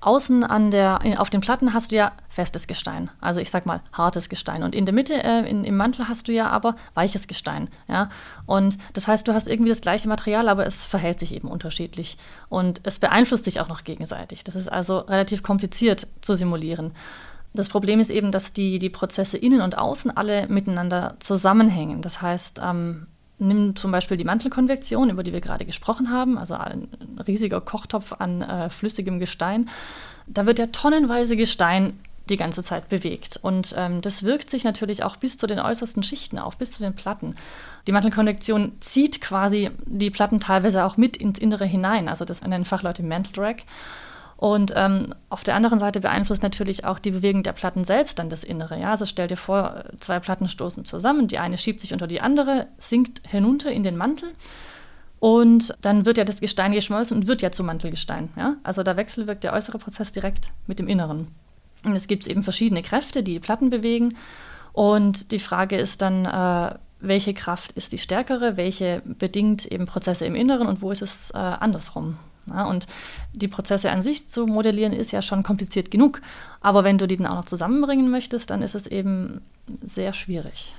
außen 0.00 0.44
an 0.44 0.70
der, 0.70 1.00
auf 1.18 1.30
den 1.30 1.40
Platten 1.40 1.74
hast 1.74 1.90
du 1.90 1.96
ja 1.96 2.12
festes 2.28 2.66
Gestein, 2.66 3.10
also 3.20 3.40
ich 3.40 3.50
sag 3.50 3.66
mal 3.66 3.80
hartes 3.92 4.28
Gestein. 4.28 4.62
Und 4.62 4.74
in 4.74 4.86
der 4.86 4.94
Mitte, 4.94 5.22
äh, 5.22 5.48
in, 5.48 5.64
im 5.64 5.76
Mantel 5.76 6.08
hast 6.08 6.28
du 6.28 6.32
ja 6.32 6.48
aber 6.48 6.76
weiches 6.94 7.26
Gestein. 7.26 7.68
Ja? 7.88 8.10
Und 8.46 8.78
das 8.92 9.08
heißt, 9.08 9.26
du 9.26 9.34
hast 9.34 9.48
irgendwie 9.48 9.70
das 9.70 9.80
gleiche 9.80 10.08
Material, 10.08 10.48
aber 10.48 10.66
es 10.66 10.84
verhält 10.84 11.18
sich 11.18 11.34
eben 11.34 11.48
unterschiedlich. 11.48 12.16
Und 12.48 12.80
es 12.84 13.00
beeinflusst 13.00 13.44
sich 13.44 13.60
auch 13.60 13.68
noch 13.68 13.82
gegenseitig. 13.82 14.44
Das 14.44 14.54
ist 14.54 14.70
also 14.70 14.98
relativ 14.98 15.42
kompliziert 15.42 16.06
zu 16.20 16.34
simulieren. 16.34 16.92
Das 17.54 17.68
Problem 17.68 17.98
ist 17.98 18.10
eben, 18.10 18.30
dass 18.30 18.52
die, 18.52 18.78
die 18.78 18.90
Prozesse 18.90 19.36
innen 19.36 19.62
und 19.62 19.78
außen 19.78 20.16
alle 20.16 20.46
miteinander 20.48 21.16
zusammenhängen. 21.18 22.02
Das 22.02 22.22
heißt, 22.22 22.60
ähm, 22.62 23.08
Nimm 23.38 23.76
zum 23.76 23.92
Beispiel 23.92 24.16
die 24.16 24.24
Mantelkonvektion, 24.24 25.10
über 25.10 25.22
die 25.22 25.32
wir 25.32 25.40
gerade 25.40 25.64
gesprochen 25.64 26.10
haben, 26.10 26.38
also 26.38 26.54
ein 26.54 26.88
riesiger 27.26 27.60
Kochtopf 27.60 28.14
an 28.18 28.42
äh, 28.42 28.68
flüssigem 28.68 29.20
Gestein. 29.20 29.68
Da 30.26 30.46
wird 30.46 30.58
ja 30.58 30.66
tonnenweise 30.66 31.36
Gestein 31.36 31.98
die 32.28 32.36
ganze 32.36 32.62
Zeit 32.62 32.88
bewegt. 32.88 33.38
Und 33.40 33.74
ähm, 33.76 34.00
das 34.00 34.22
wirkt 34.22 34.50
sich 34.50 34.64
natürlich 34.64 35.02
auch 35.02 35.16
bis 35.16 35.38
zu 35.38 35.46
den 35.46 35.60
äußersten 35.60 36.02
Schichten 36.02 36.38
auf, 36.38 36.56
bis 36.56 36.72
zu 36.72 36.82
den 36.82 36.94
Platten. 36.94 37.36
Die 37.86 37.92
Mantelkonvektion 37.92 38.72
zieht 38.80 39.20
quasi 39.20 39.70
die 39.86 40.10
Platten 40.10 40.40
teilweise 40.40 40.84
auch 40.84 40.96
mit 40.96 41.16
ins 41.16 41.38
Innere 41.38 41.64
hinein. 41.64 42.08
Also 42.08 42.24
das 42.24 42.42
nennen 42.42 42.64
Fachleute 42.64 43.02
Mantle 43.02 43.32
Drag. 43.32 43.56
Und 44.38 44.72
ähm, 44.76 45.14
auf 45.30 45.42
der 45.42 45.56
anderen 45.56 45.80
Seite 45.80 45.98
beeinflusst 45.98 46.44
natürlich 46.44 46.84
auch 46.84 47.00
die 47.00 47.10
Bewegung 47.10 47.42
der 47.42 47.52
Platten 47.52 47.82
selbst 47.82 48.20
dann 48.20 48.30
das 48.30 48.44
Innere. 48.44 48.78
Ja? 48.78 48.90
Also 48.90 49.04
stell 49.04 49.26
dir 49.26 49.36
vor, 49.36 49.82
zwei 49.98 50.20
Platten 50.20 50.46
stoßen 50.46 50.84
zusammen, 50.84 51.26
die 51.26 51.38
eine 51.38 51.58
schiebt 51.58 51.80
sich 51.80 51.92
unter 51.92 52.06
die 52.06 52.20
andere, 52.20 52.68
sinkt 52.78 53.26
hinunter 53.26 53.72
in 53.72 53.82
den 53.82 53.96
Mantel. 53.96 54.28
Und 55.18 55.76
dann 55.80 56.06
wird 56.06 56.18
ja 56.18 56.24
das 56.24 56.40
Gestein 56.40 56.70
geschmolzen 56.70 57.18
und 57.18 57.26
wird 57.26 57.42
ja 57.42 57.50
zu 57.50 57.64
Mantelgestein. 57.64 58.30
Ja? 58.36 58.54
Also 58.62 58.84
da 58.84 58.96
wechselwirkt 58.96 59.42
der 59.42 59.54
äußere 59.54 59.78
Prozess 59.78 60.12
direkt 60.12 60.52
mit 60.68 60.78
dem 60.78 60.86
Inneren. 60.86 61.26
Und 61.84 61.96
es 61.96 62.06
gibt 62.06 62.24
eben 62.28 62.44
verschiedene 62.44 62.82
Kräfte, 62.82 63.24
die 63.24 63.34
die 63.34 63.40
Platten 63.40 63.70
bewegen. 63.70 64.14
Und 64.72 65.32
die 65.32 65.40
Frage 65.40 65.76
ist 65.76 66.00
dann, 66.00 66.26
äh, 66.26 66.78
welche 67.00 67.34
Kraft 67.34 67.72
ist 67.72 67.90
die 67.90 67.98
stärkere, 67.98 68.56
welche 68.56 69.02
bedingt 69.04 69.66
eben 69.66 69.86
Prozesse 69.86 70.26
im 70.26 70.36
Inneren 70.36 70.68
und 70.68 70.80
wo 70.80 70.92
ist 70.92 71.02
es 71.02 71.32
äh, 71.32 71.38
andersrum. 71.38 72.18
Ja, 72.50 72.66
und 72.66 72.86
die 73.32 73.48
Prozesse 73.48 73.90
an 73.90 74.02
sich 74.02 74.28
zu 74.28 74.46
modellieren 74.46 74.92
ist 74.92 75.12
ja 75.12 75.22
schon 75.22 75.42
kompliziert 75.42 75.90
genug. 75.90 76.20
Aber 76.60 76.84
wenn 76.84 76.98
du 76.98 77.06
die 77.06 77.16
dann 77.16 77.26
auch 77.26 77.36
noch 77.36 77.44
zusammenbringen 77.44 78.10
möchtest, 78.10 78.50
dann 78.50 78.62
ist 78.62 78.74
es 78.74 78.86
eben 78.86 79.40
sehr 79.82 80.12
schwierig. 80.12 80.74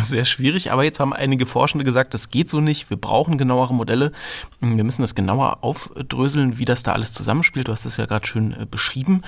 Sehr 0.00 0.24
schwierig, 0.24 0.72
aber 0.72 0.84
jetzt 0.84 1.00
haben 1.00 1.12
einige 1.12 1.46
Forschende 1.46 1.84
gesagt, 1.84 2.14
das 2.14 2.30
geht 2.30 2.48
so 2.48 2.60
nicht. 2.60 2.88
Wir 2.90 2.96
brauchen 2.96 3.38
genauere 3.38 3.74
Modelle. 3.74 4.10
Wir 4.60 4.84
müssen 4.84 5.02
das 5.02 5.14
genauer 5.14 5.58
aufdröseln, 5.62 6.58
wie 6.58 6.64
das 6.64 6.82
da 6.82 6.92
alles 6.92 7.12
zusammenspielt. 7.12 7.68
Du 7.68 7.72
hast 7.72 7.84
es 7.84 7.98
ja 7.98 8.06
gerade 8.06 8.26
schön 8.26 8.52
äh, 8.52 8.66
beschrieben. 8.68 9.22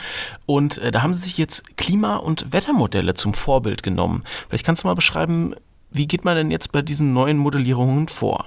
Und 0.47 0.79
äh, 0.79 0.91
da 0.91 1.03
haben 1.03 1.15
sie 1.15 1.23
sich 1.25 1.39
jetzt 1.39 1.77
Klima- 1.77 2.17
und 2.17 2.53
Wettermodelle 2.53 3.15
zum 3.15 3.35
Vorbild 3.35 3.83
genommen. 3.83 4.25
Vielleicht 4.49 4.65
kannst 4.65 4.83
du 4.83 4.89
mal 4.89 4.95
beschreiben, 4.95 5.55
wie 5.91 6.09
geht 6.09 6.25
man 6.25 6.35
denn 6.35 6.51
jetzt 6.51 6.73
bei 6.73 6.83
diesen 6.83 7.13
neuen 7.13 7.37
Modellierungen 7.39 8.09
vor? 8.09 8.47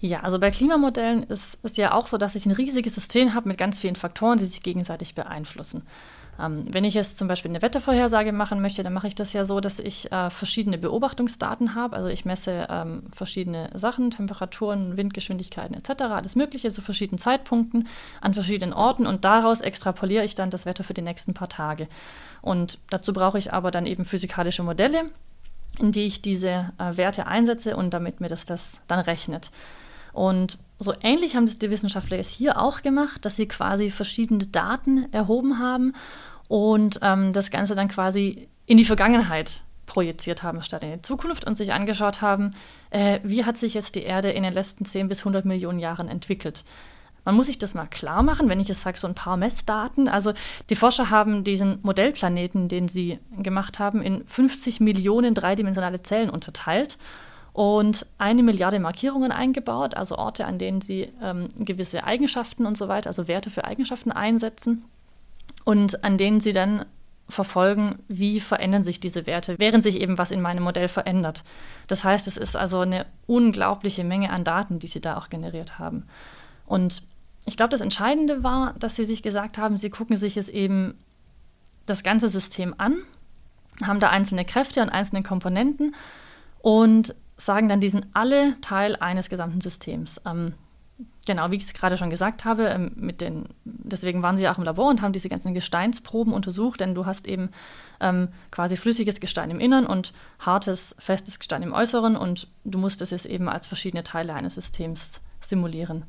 Ja, 0.00 0.20
also 0.20 0.38
bei 0.38 0.50
Klimamodellen 0.50 1.24
ist 1.24 1.58
es 1.64 1.76
ja 1.76 1.92
auch 1.92 2.06
so, 2.06 2.18
dass 2.18 2.36
ich 2.36 2.46
ein 2.46 2.52
riesiges 2.52 2.94
System 2.94 3.34
habe 3.34 3.48
mit 3.48 3.58
ganz 3.58 3.80
vielen 3.80 3.96
Faktoren, 3.96 4.38
die 4.38 4.44
sich 4.44 4.62
gegenseitig 4.62 5.16
beeinflussen. 5.16 5.82
Ähm, 6.40 6.66
wenn 6.70 6.84
ich 6.84 6.94
jetzt 6.94 7.18
zum 7.18 7.26
Beispiel 7.26 7.50
eine 7.50 7.62
Wettervorhersage 7.62 8.32
machen 8.32 8.62
möchte, 8.62 8.84
dann 8.84 8.92
mache 8.92 9.08
ich 9.08 9.16
das 9.16 9.32
ja 9.32 9.44
so, 9.44 9.58
dass 9.58 9.80
ich 9.80 10.12
äh, 10.12 10.30
verschiedene 10.30 10.78
Beobachtungsdaten 10.78 11.74
habe. 11.74 11.96
Also 11.96 12.08
ich 12.08 12.24
messe 12.24 12.68
ähm, 12.70 13.04
verschiedene 13.12 13.70
Sachen, 13.74 14.10
Temperaturen, 14.10 14.96
Windgeschwindigkeiten 14.96 15.74
etc., 15.74 16.02
alles 16.02 16.36
Mögliche 16.36 16.70
zu 16.70 16.80
verschiedenen 16.80 17.18
Zeitpunkten 17.18 17.88
an 18.20 18.34
verschiedenen 18.34 18.72
Orten 18.72 19.06
und 19.06 19.24
daraus 19.24 19.60
extrapoliere 19.60 20.24
ich 20.24 20.36
dann 20.36 20.50
das 20.50 20.64
Wetter 20.64 20.84
für 20.84 20.94
die 20.94 21.02
nächsten 21.02 21.34
paar 21.34 21.48
Tage. 21.48 21.88
Und 22.40 22.78
dazu 22.90 23.12
brauche 23.12 23.38
ich 23.38 23.52
aber 23.52 23.72
dann 23.72 23.86
eben 23.86 24.04
physikalische 24.04 24.62
Modelle, 24.62 25.10
in 25.80 25.90
die 25.90 26.04
ich 26.04 26.22
diese 26.22 26.72
äh, 26.78 26.96
Werte 26.96 27.26
einsetze 27.26 27.76
und 27.76 27.92
damit 27.94 28.20
mir 28.20 28.28
das, 28.28 28.44
das 28.44 28.78
dann 28.86 29.00
rechnet. 29.00 29.50
Und 30.12 30.58
so 30.78 30.94
ähnlich 31.02 31.36
haben 31.36 31.46
das 31.46 31.58
die 31.58 31.70
Wissenschaftler 31.70 32.16
jetzt 32.16 32.30
hier 32.30 32.60
auch 32.60 32.82
gemacht, 32.82 33.24
dass 33.24 33.36
sie 33.36 33.48
quasi 33.48 33.90
verschiedene 33.90 34.46
Daten 34.46 35.12
erhoben 35.12 35.58
haben 35.58 35.94
und 36.46 37.00
ähm, 37.02 37.32
das 37.32 37.50
Ganze 37.50 37.74
dann 37.74 37.88
quasi 37.88 38.48
in 38.66 38.76
die 38.76 38.84
Vergangenheit 38.84 39.62
projiziert 39.86 40.42
haben 40.42 40.62
statt 40.62 40.82
in 40.82 40.92
die 40.92 41.02
Zukunft 41.02 41.46
und 41.46 41.56
sich 41.56 41.72
angeschaut 41.72 42.20
haben, 42.20 42.52
äh, 42.90 43.20
wie 43.24 43.44
hat 43.44 43.56
sich 43.56 43.74
jetzt 43.74 43.96
die 43.96 44.02
Erde 44.02 44.30
in 44.30 44.42
den 44.42 44.52
letzten 44.52 44.84
10 44.84 45.08
bis 45.08 45.20
100 45.20 45.44
Millionen 45.44 45.78
Jahren 45.78 46.08
entwickelt. 46.08 46.64
Man 47.24 47.34
muss 47.34 47.46
sich 47.46 47.58
das 47.58 47.74
mal 47.74 47.86
klar 47.86 48.22
machen, 48.22 48.48
wenn 48.48 48.60
ich 48.60 48.68
jetzt 48.68 48.82
sage, 48.82 48.98
so 48.98 49.06
ein 49.06 49.14
paar 49.14 49.36
Messdaten. 49.36 50.08
Also 50.08 50.32
die 50.70 50.76
Forscher 50.76 51.10
haben 51.10 51.44
diesen 51.44 51.78
Modellplaneten, 51.82 52.68
den 52.68 52.88
sie 52.88 53.18
gemacht 53.42 53.78
haben, 53.78 54.00
in 54.00 54.26
50 54.26 54.80
Millionen 54.80 55.34
dreidimensionale 55.34 56.02
Zellen 56.02 56.30
unterteilt 56.30 56.96
und 57.58 58.06
eine 58.18 58.44
Milliarde 58.44 58.78
Markierungen 58.78 59.32
eingebaut, 59.32 59.96
also 59.96 60.16
Orte, 60.16 60.46
an 60.46 60.60
denen 60.60 60.80
sie 60.80 61.08
ähm, 61.20 61.48
gewisse 61.58 62.04
Eigenschaften 62.04 62.66
und 62.66 62.78
so 62.78 62.86
weiter, 62.86 63.08
also 63.08 63.26
Werte 63.26 63.50
für 63.50 63.64
Eigenschaften 63.64 64.12
einsetzen 64.12 64.84
und 65.64 66.04
an 66.04 66.18
denen 66.18 66.38
sie 66.38 66.52
dann 66.52 66.84
verfolgen, 67.28 67.98
wie 68.06 68.38
verändern 68.38 68.84
sich 68.84 69.00
diese 69.00 69.26
Werte, 69.26 69.56
während 69.58 69.82
sich 69.82 70.00
eben 70.00 70.18
was 70.18 70.30
in 70.30 70.40
meinem 70.40 70.62
Modell 70.62 70.86
verändert. 70.86 71.42
Das 71.88 72.04
heißt, 72.04 72.28
es 72.28 72.36
ist 72.36 72.56
also 72.56 72.78
eine 72.78 73.06
unglaubliche 73.26 74.04
Menge 74.04 74.30
an 74.30 74.44
Daten, 74.44 74.78
die 74.78 74.86
sie 74.86 75.00
da 75.00 75.18
auch 75.18 75.28
generiert 75.28 75.80
haben. 75.80 76.04
Und 76.64 77.02
ich 77.44 77.56
glaube, 77.56 77.70
das 77.70 77.80
Entscheidende 77.80 78.44
war, 78.44 78.74
dass 78.78 78.94
sie 78.94 79.04
sich 79.04 79.24
gesagt 79.24 79.58
haben, 79.58 79.78
sie 79.78 79.90
gucken 79.90 80.14
sich 80.14 80.36
es 80.36 80.48
eben 80.48 80.96
das 81.86 82.04
ganze 82.04 82.28
System 82.28 82.76
an, 82.78 82.98
haben 83.84 83.98
da 83.98 84.10
einzelne 84.10 84.44
Kräfte 84.44 84.80
und 84.80 84.90
einzelne 84.90 85.24
Komponenten 85.24 85.96
und 86.62 87.16
sagen 87.38 87.68
dann, 87.68 87.80
die 87.80 87.88
sind 87.88 88.06
alle 88.12 88.60
Teil 88.60 88.96
eines 88.96 89.30
gesamten 89.30 89.60
Systems. 89.60 90.20
Ähm, 90.26 90.54
genau, 91.26 91.50
wie 91.50 91.56
ich 91.56 91.62
es 91.62 91.72
gerade 91.72 91.96
schon 91.96 92.10
gesagt 92.10 92.44
habe, 92.44 92.64
ähm, 92.66 92.92
mit 92.96 93.20
den, 93.20 93.46
deswegen 93.64 94.22
waren 94.22 94.36
sie 94.36 94.48
auch 94.48 94.58
im 94.58 94.64
Labor 94.64 94.90
und 94.90 95.00
haben 95.00 95.12
diese 95.12 95.28
ganzen 95.28 95.54
Gesteinsproben 95.54 96.32
untersucht, 96.32 96.80
denn 96.80 96.94
du 96.94 97.06
hast 97.06 97.26
eben 97.26 97.50
ähm, 98.00 98.28
quasi 98.50 98.76
flüssiges 98.76 99.20
Gestein 99.20 99.50
im 99.50 99.60
Innern 99.60 99.86
und 99.86 100.12
hartes, 100.40 100.96
festes 100.98 101.38
Gestein 101.38 101.62
im 101.62 101.72
Äußeren 101.72 102.16
und 102.16 102.48
du 102.64 102.78
musstest 102.78 103.12
es 103.12 103.24
eben 103.24 103.48
als 103.48 103.66
verschiedene 103.66 104.02
Teile 104.02 104.34
eines 104.34 104.56
Systems 104.56 105.22
simulieren. 105.40 106.04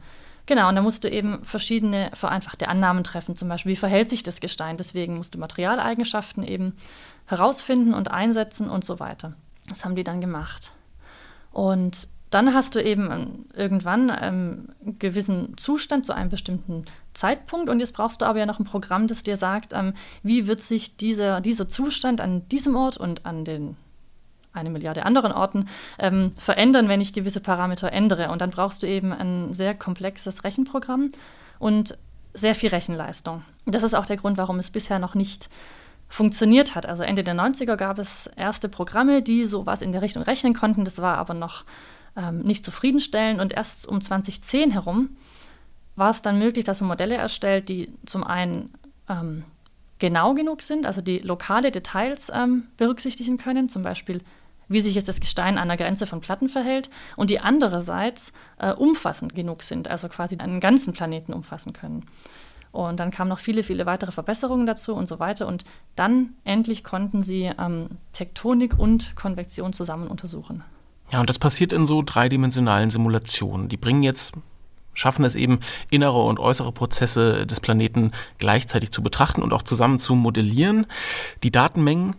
Genau, 0.48 0.67
und 0.67 0.75
da 0.75 0.81
musst 0.81 1.03
du 1.03 1.09
eben 1.12 1.43
verschiedene 1.43 2.09
vereinfachte 2.15 2.69
Annahmen 2.69 3.03
treffen, 3.03 3.36
zum 3.36 3.50
Beispiel, 3.50 3.74
wie 3.74 3.75
verhält 3.75 4.09
sich 4.09 4.24
das 4.24 4.41
Gestein, 4.41 4.77
deswegen 4.77 5.17
musst 5.17 5.36
du 5.36 5.38
Materialeigenschaften 5.38 6.43
eben 6.43 6.74
herausfinden 7.27 7.93
und 7.93 8.09
einsetzen 8.09 8.67
und 8.67 8.83
so 8.83 9.00
weiter. 9.00 9.36
Das 9.67 9.86
haben 9.86 9.95
die 9.95 10.03
dann 10.03 10.21
gemacht. 10.21 10.71
Und 11.51 12.07
dann 12.29 12.53
hast 12.53 12.75
du 12.75 12.83
eben 12.83 13.47
irgendwann 13.55 14.11
einen 14.11 14.75
gewissen 14.99 15.57
Zustand 15.57 16.05
zu 16.05 16.13
einem 16.13 16.29
bestimmten 16.29 16.85
Zeitpunkt 17.13 17.69
und 17.69 17.79
jetzt 17.79 17.93
brauchst 17.93 18.21
du 18.21 18.25
aber 18.25 18.39
ja 18.39 18.45
noch 18.45 18.59
ein 18.59 18.65
Programm, 18.65 19.07
das 19.07 19.23
dir 19.23 19.35
sagt, 19.35 19.73
ähm, 19.73 19.93
wie 20.21 20.45
wird 20.45 20.61
sich 20.61 20.95
dieser, 20.95 21.41
dieser 21.41 21.67
Zustand 21.67 22.21
an 22.21 22.47
diesem 22.49 22.75
Ort 22.75 22.97
und 22.97 23.25
an 23.25 23.45
den 23.45 23.77
eine 24.51 24.69
Milliarde 24.69 25.05
anderen 25.05 25.31
Orten 25.31 25.69
ähm, 25.99 26.31
verändern, 26.37 26.87
wenn 26.87 27.01
ich 27.01 27.13
gewisse 27.13 27.39
Parameter 27.39 27.91
ändere. 27.91 28.29
Und 28.29 28.41
dann 28.41 28.49
brauchst 28.49 28.81
du 28.81 28.87
eben 28.87 29.13
ein 29.13 29.53
sehr 29.53 29.75
komplexes 29.75 30.43
Rechenprogramm 30.43 31.11
und 31.59 31.97
sehr 32.33 32.55
viel 32.55 32.69
Rechenleistung. 32.69 33.43
Das 33.65 33.83
ist 33.83 33.93
auch 33.93 34.05
der 34.05 34.17
Grund, 34.17 34.37
warum 34.37 34.57
es 34.57 34.71
bisher 34.71 34.99
noch 34.99 35.15
nicht 35.15 35.49
funktioniert 36.09 36.75
hat. 36.75 36.85
Also 36.85 37.03
Ende 37.03 37.23
der 37.23 37.35
90er 37.35 37.75
gab 37.77 37.99
es 37.99 38.27
erste 38.27 38.67
Programme, 38.67 39.21
die 39.21 39.45
sowas 39.45 39.81
in 39.81 39.91
der 39.91 40.01
Richtung 40.01 40.23
rechnen 40.23 40.53
konnten. 40.53 40.83
Das 40.83 41.01
war 41.01 41.17
aber 41.17 41.35
noch 41.35 41.63
ähm, 42.17 42.41
nicht 42.41 42.65
zufriedenstellend. 42.65 43.39
Und 43.39 43.53
erst 43.53 43.87
um 43.87 44.01
2010 44.01 44.71
herum 44.71 45.15
war 45.95 46.09
es 46.09 46.21
dann 46.21 46.39
möglich, 46.39 46.65
dass 46.65 46.81
man 46.81 46.89
Modelle 46.89 47.15
erstellt, 47.15 47.69
die 47.69 47.93
zum 48.05 48.23
einen 48.23 48.73
ähm, 49.07 49.45
genau 49.99 50.33
genug 50.33 50.61
sind, 50.61 50.85
also 50.85 51.01
die 51.01 51.19
lokale 51.19 51.71
Details 51.71 52.31
ähm, 52.33 52.63
berücksichtigen 52.77 53.37
können, 53.37 53.69
zum 53.69 53.83
Beispiel 53.83 54.21
wie 54.69 54.79
sich 54.79 54.93
jetzt 54.93 55.07
das 55.07 55.19
Gestein 55.19 55.57
an 55.57 55.67
der 55.67 55.77
Grenze 55.77 56.05
von 56.05 56.21
Platten 56.21 56.47
verhält 56.47 56.89
und 57.15 57.31
die 57.31 57.39
andererseits 57.39 58.33
äh, 58.59 58.71
umfassend 58.71 59.33
genug 59.35 59.63
sind, 59.63 59.87
also 59.87 60.07
quasi 60.09 60.37
einen 60.37 60.59
ganzen 60.59 60.93
Planeten 60.93 61.33
umfassen 61.33 61.73
können. 61.73 62.05
Und 62.71 62.99
dann 62.99 63.11
kamen 63.11 63.29
noch 63.29 63.39
viele, 63.39 63.63
viele 63.63 63.85
weitere 63.85 64.11
Verbesserungen 64.11 64.65
dazu 64.65 64.93
und 64.95 65.07
so 65.07 65.19
weiter. 65.19 65.47
Und 65.47 65.65
dann 65.95 66.33
endlich 66.43 66.83
konnten 66.83 67.21
sie 67.21 67.51
ähm, 67.59 67.88
Tektonik 68.13 68.77
und 68.77 69.15
Konvektion 69.15 69.73
zusammen 69.73 70.07
untersuchen. 70.07 70.63
Ja, 71.11 71.19
und 71.19 71.29
das 71.29 71.39
passiert 71.39 71.73
in 71.73 71.85
so 71.85 72.03
dreidimensionalen 72.05 72.91
Simulationen. 72.91 73.69
Die 73.69 73.77
bringen 73.77 74.03
jetzt, 74.03 74.33
schaffen 74.93 75.25
es 75.25 75.35
eben, 75.35 75.59
innere 75.89 76.23
und 76.23 76.39
äußere 76.39 76.71
Prozesse 76.71 77.47
des 77.47 77.59
Planeten 77.59 78.11
gleichzeitig 78.38 78.91
zu 78.91 79.01
betrachten 79.01 79.41
und 79.41 79.51
auch 79.51 79.63
zusammen 79.63 79.97
zu 79.97 80.13
modellieren. 80.13 80.85
Die 81.41 81.51
Datenmengen 81.51 82.15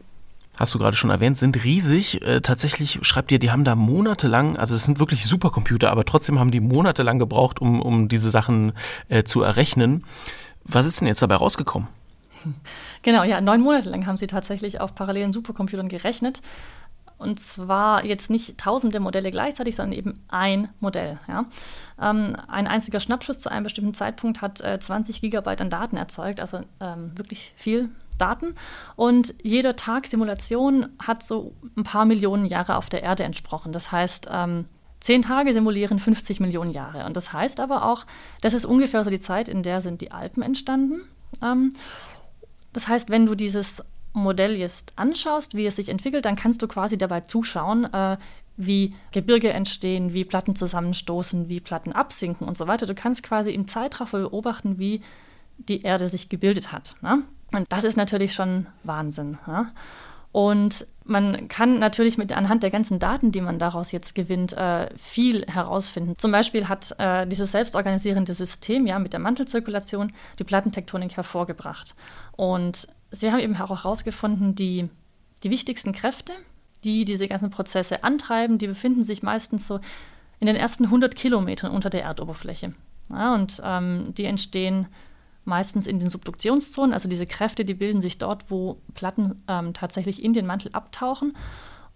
hast 0.60 0.74
du 0.74 0.78
gerade 0.78 0.96
schon 0.96 1.10
erwähnt, 1.10 1.38
sind 1.38 1.64
riesig. 1.64 2.22
Äh, 2.22 2.42
tatsächlich 2.42 2.98
schreibt 3.02 3.32
ihr, 3.32 3.38
die 3.38 3.50
haben 3.50 3.64
da 3.64 3.74
monatelang, 3.74 4.58
also 4.58 4.74
es 4.74 4.84
sind 4.84 5.00
wirklich 5.00 5.26
Supercomputer, 5.26 5.90
aber 5.90 6.04
trotzdem 6.04 6.38
haben 6.38 6.50
die 6.50 6.60
monatelang 6.60 7.18
gebraucht, 7.18 7.60
um, 7.60 7.80
um 7.80 8.08
diese 8.08 8.28
Sachen 8.28 8.74
äh, 9.08 9.24
zu 9.24 9.42
errechnen. 9.42 10.04
Was 10.64 10.84
ist 10.84 11.00
denn 11.00 11.08
jetzt 11.08 11.22
dabei 11.22 11.36
rausgekommen? 11.36 11.88
Genau, 13.02 13.22
ja, 13.22 13.40
neun 13.40 13.62
Monate 13.62 13.88
lang 13.88 14.06
haben 14.06 14.18
sie 14.18 14.26
tatsächlich 14.26 14.78
auf 14.78 14.94
parallelen 14.94 15.32
Supercomputern 15.32 15.88
gerechnet. 15.88 16.42
Und 17.16 17.40
zwar 17.40 18.04
jetzt 18.04 18.30
nicht 18.30 18.58
tausende 18.58 19.00
Modelle 19.00 19.30
gleichzeitig, 19.30 19.76
sondern 19.76 19.98
eben 19.98 20.20
ein 20.28 20.68
Modell. 20.80 21.18
Ja. 21.28 21.46
Ähm, 22.00 22.36
ein 22.48 22.66
einziger 22.66 23.00
Schnappschuss 23.00 23.40
zu 23.40 23.50
einem 23.50 23.64
bestimmten 23.64 23.94
Zeitpunkt 23.94 24.42
hat 24.42 24.60
äh, 24.60 24.78
20 24.78 25.22
Gigabyte 25.22 25.62
an 25.62 25.70
Daten 25.70 25.96
erzeugt, 25.96 26.40
also 26.40 26.60
ähm, 26.80 27.12
wirklich 27.16 27.54
viel 27.56 27.88
Daten. 28.20 28.54
Und 28.96 29.34
jeder 29.42 29.76
Tag 29.76 30.06
Simulation 30.06 30.88
hat 30.98 31.22
so 31.22 31.54
ein 31.76 31.84
paar 31.84 32.04
Millionen 32.04 32.46
Jahre 32.46 32.76
auf 32.76 32.88
der 32.88 33.02
Erde 33.02 33.24
entsprochen. 33.24 33.72
Das 33.72 33.90
heißt, 33.90 34.28
ähm, 34.30 34.66
Zehn 35.00 35.22
Tage 35.22 35.52
simulieren 35.54 35.98
50 35.98 36.40
Millionen 36.40 36.72
Jahre. 36.72 37.06
Und 37.06 37.16
das 37.16 37.32
heißt 37.32 37.58
aber 37.58 37.86
auch, 37.86 38.04
das 38.42 38.52
ist 38.52 38.66
ungefähr 38.66 39.02
so 39.02 39.10
die 39.10 39.18
Zeit, 39.18 39.48
in 39.48 39.62
der 39.62 39.80
sind 39.80 40.02
die 40.02 40.12
Alpen 40.12 40.42
entstanden. 40.42 41.00
Ähm, 41.42 41.72
das 42.74 42.86
heißt, 42.86 43.08
wenn 43.08 43.24
du 43.24 43.34
dieses 43.34 43.82
Modell 44.12 44.56
jetzt 44.56 44.98
anschaust, 44.98 45.54
wie 45.54 45.66
es 45.66 45.76
sich 45.76 45.88
entwickelt, 45.88 46.26
dann 46.26 46.36
kannst 46.36 46.60
du 46.60 46.68
quasi 46.68 46.98
dabei 46.98 47.20
zuschauen, 47.22 47.92
äh, 47.92 48.18
wie 48.56 48.94
Gebirge 49.12 49.50
entstehen, 49.50 50.12
wie 50.12 50.24
Platten 50.24 50.54
zusammenstoßen, 50.54 51.48
wie 51.48 51.60
Platten 51.60 51.92
absinken 51.92 52.46
und 52.46 52.58
so 52.58 52.66
weiter. 52.66 52.84
Du 52.84 52.94
kannst 52.94 53.22
quasi 53.22 53.52
im 53.52 53.66
Zeitraffer 53.66 54.18
beobachten, 54.18 54.78
wie 54.78 55.00
die 55.56 55.80
Erde 55.80 56.06
sich 56.06 56.28
gebildet 56.28 56.72
hat. 56.72 56.96
Ne? 57.00 57.22
Und 57.52 57.66
das 57.70 57.84
ist 57.84 57.96
natürlich 57.96 58.34
schon 58.34 58.66
Wahnsinn. 58.84 59.38
Ja? 59.46 59.70
Und 60.32 60.86
man 61.04 61.48
kann 61.48 61.80
natürlich 61.80 62.16
mit 62.16 62.30
anhand 62.30 62.62
der 62.62 62.70
ganzen 62.70 63.00
Daten, 63.00 63.32
die 63.32 63.40
man 63.40 63.58
daraus 63.58 63.90
jetzt 63.90 64.14
gewinnt, 64.14 64.52
äh, 64.52 64.88
viel 64.96 65.44
herausfinden. 65.46 66.14
Zum 66.18 66.30
Beispiel 66.30 66.68
hat 66.68 66.94
äh, 66.98 67.26
dieses 67.26 67.50
selbstorganisierende 67.50 68.32
System 68.32 68.86
ja 68.86 68.98
mit 69.00 69.12
der 69.12 69.20
Mantelzirkulation 69.20 70.12
die 70.38 70.44
Plattentektonik 70.44 71.16
hervorgebracht. 71.16 71.96
Und 72.36 72.86
sie 73.10 73.32
haben 73.32 73.40
eben 73.40 73.56
auch 73.56 73.70
herausgefunden, 73.70 74.54
die, 74.54 74.88
die 75.42 75.50
wichtigsten 75.50 75.92
Kräfte, 75.92 76.32
die 76.84 77.04
diese 77.04 77.26
ganzen 77.26 77.50
Prozesse 77.50 78.04
antreiben, 78.04 78.58
die 78.58 78.68
befinden 78.68 79.02
sich 79.02 79.24
meistens 79.24 79.66
so 79.66 79.80
in 80.38 80.46
den 80.46 80.56
ersten 80.56 80.84
100 80.84 81.16
Kilometern 81.16 81.72
unter 81.72 81.90
der 81.90 82.04
Erdoberfläche. 82.04 82.72
Ja, 83.10 83.34
und 83.34 83.60
ähm, 83.64 84.14
die 84.16 84.24
entstehen 84.24 84.86
meistens 85.44 85.86
in 85.86 85.98
den 85.98 86.08
Subduktionszonen, 86.08 86.92
also 86.92 87.08
diese 87.08 87.26
Kräfte, 87.26 87.64
die 87.64 87.74
bilden 87.74 88.00
sich 88.00 88.18
dort, 88.18 88.50
wo 88.50 88.80
Platten 88.94 89.42
ähm, 89.48 89.72
tatsächlich 89.74 90.22
in 90.22 90.32
den 90.32 90.46
Mantel 90.46 90.70
abtauchen. 90.72 91.36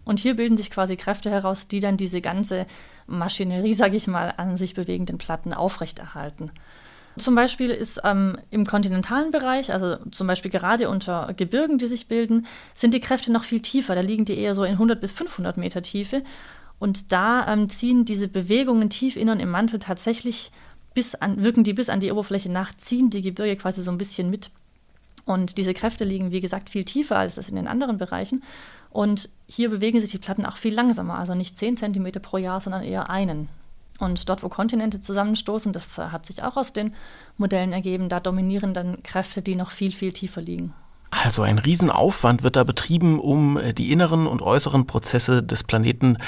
Und 0.05 0.19
hier 0.19 0.37
bilden 0.37 0.57
sich 0.57 0.71
quasi 0.71 0.97
Kräfte 0.97 1.31
heraus, 1.31 1.67
die 1.67 1.81
dann 1.81 1.97
diese 1.97 2.21
ganze 2.21 2.67
Maschinerie, 3.07 3.73
sage 3.75 3.97
ich 3.97 4.07
mal, 4.07 4.35
an 4.37 4.57
sich 4.57 4.75
bewegenden 4.75 5.19
Platten 5.19 5.55
aufrechterhalten. 5.55 6.51
Zum 7.17 7.37
Beispiel 7.37 7.71
ist 7.71 8.01
ähm, 8.03 8.39
im 8.51 8.67
kontinentalen 8.67 9.31
Bereich, 9.31 9.73
also 9.73 9.97
zum 10.11 10.27
Beispiel 10.27 10.51
gerade 10.51 10.89
unter 10.89 11.33
Gebirgen, 11.37 11.79
die 11.79 11.87
sich 11.87 12.09
bilden, 12.09 12.47
sind 12.75 12.93
die 12.93 13.01
Kräfte 13.01 13.31
noch 13.31 13.45
viel 13.45 13.61
tiefer. 13.61 13.95
Da 13.95 14.01
liegen 14.01 14.25
die 14.25 14.37
eher 14.37 14.53
so 14.53 14.65
in 14.65 14.73
100 14.73 15.01
bis 15.01 15.13
500 15.13 15.57
Meter 15.57 15.81
Tiefe. 15.83 16.25
Und 16.81 17.13
da 17.13 17.47
ähm, 17.53 17.69
ziehen 17.69 18.05
diese 18.05 18.27
Bewegungen 18.27 18.91
tief 18.91 19.17
innern 19.17 19.39
im 19.39 19.51
Mantel 19.51 19.79
tatsächlich 19.79 20.51
bis 20.95 21.15
an, 21.15 21.43
wirken 21.43 21.65
die 21.65 21.75
bis 21.75 21.89
an 21.89 22.01
die 22.01 22.13
Oberfläche 22.13 22.51
nach, 22.51 22.75
ziehen 22.77 23.11
die 23.11 23.23
Gebirge 23.23 23.57
quasi 23.57 23.83
so 23.83 23.91
ein 23.91 23.99
bisschen 23.99 24.31
mit. 24.31 24.51
Und 25.27 25.59
diese 25.59 25.75
Kräfte 25.75 26.05
liegen, 26.05 26.33
wie 26.33 26.41
gesagt, 26.41 26.71
viel 26.71 26.85
tiefer 26.85 27.17
als 27.17 27.37
das 27.37 27.49
in 27.49 27.57
den 27.57 27.67
anderen 27.67 27.99
Bereichen. 27.99 28.43
Und 28.91 29.31
hier 29.49 29.71
bewegen 29.71 29.99
sich 29.99 30.11
die 30.11 30.19
Platten 30.19 30.47
auch 30.47 30.57
viel 30.57 30.75
langsamer, 30.75 31.19
also 31.19 31.35
nicht 31.35 31.59
10 31.59 31.77
cm 31.77 32.13
pro 32.23 32.39
Jahr, 32.39 32.61
sondern 32.61 32.83
eher 32.83 33.11
einen. 33.11 33.49
Und 33.99 34.29
dort, 34.29 34.43
wo 34.43 34.49
Kontinente 34.49 35.01
zusammenstoßen, 35.01 35.73
das 35.73 35.99
hat 35.99 36.27
sich 36.27 36.43
auch 36.43 36.57
aus 36.57 36.73
den 36.73 36.95
Modellen 37.39 37.73
ergeben, 37.73 38.09
da 38.09 38.21
dominieren 38.21 38.75
dann 38.75 39.03
Kräfte, 39.03 39.41
die 39.41 39.55
noch 39.55 39.71
viel, 39.71 39.93
viel 39.93 40.13
tiefer 40.13 40.43
liegen. 40.43 40.75
Also 41.23 41.43
ein 41.43 41.59
Riesenaufwand 41.59 42.43
wird 42.43 42.57
da 42.57 42.65
betrieben, 42.65 43.21
um 43.21 43.57
äh, 43.57 43.73
die 43.73 43.93
inneren 43.93 44.27
und 44.27 44.43
äußeren 44.43 44.87
Prozesse 44.87 45.43
des 45.43 45.63
Planeten 45.63 46.19